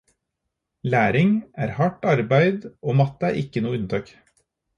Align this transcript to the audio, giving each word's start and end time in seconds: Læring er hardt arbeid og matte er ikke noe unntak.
Læring 0.83 1.43
er 1.57 1.67
hardt 1.79 2.05
arbeid 2.13 2.61
og 2.87 2.97
matte 3.03 3.31
er 3.31 3.39
ikke 3.45 3.65
noe 3.69 3.81
unntak. 3.83 4.11